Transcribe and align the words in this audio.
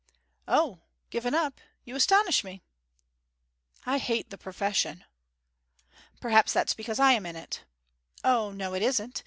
'O 0.47 0.81
given 1.11 1.35
up? 1.35 1.61
You 1.85 1.95
astonish 1.95 2.43
me.' 2.43 2.63
'I 3.85 3.99
hate 3.99 4.29
the 4.31 4.37
profession.' 4.39 5.03
'Perhaps 6.19 6.53
that's 6.53 6.73
because 6.73 6.99
I 6.99 7.11
am 7.11 7.27
in 7.27 7.35
it.' 7.35 7.61
'O 8.23 8.49
no, 8.51 8.73
it 8.73 8.81
isn't. 8.81 9.19